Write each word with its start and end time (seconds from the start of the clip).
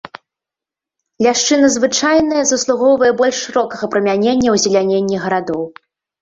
Ляшчына 1.25 1.67
звычайная 1.75 2.43
заслугоўвае 2.53 3.11
больш 3.19 3.37
шырокага 3.49 3.85
прымянення 3.93 4.49
ў 4.55 4.63
азеляненні 4.63 5.17
гарадоў. 5.29 5.63